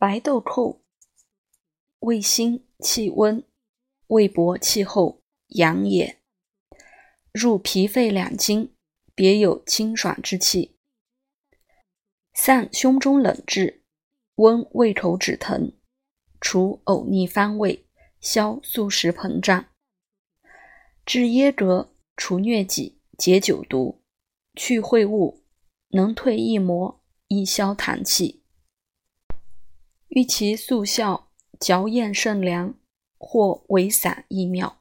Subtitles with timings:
[0.00, 0.80] 白豆蔻，
[1.98, 3.44] 味辛气温，
[4.06, 6.22] 味薄气候，阳也。
[7.34, 8.72] 入脾肺两经，
[9.14, 10.78] 别有清爽之气。
[12.32, 13.82] 散胸中冷滞，
[14.36, 15.74] 温胃口止疼，
[16.40, 17.84] 除呕逆翻胃，
[18.22, 19.66] 消宿食膨胀。
[21.04, 24.00] 治噎膈，除疟疾，解酒毒，
[24.54, 25.42] 去秽物，
[25.88, 28.39] 能退疫魔，益消痰气。
[30.10, 31.28] 欲其速效，
[31.60, 32.74] 嚼咽甚凉，
[33.16, 34.79] 或为散亦妙。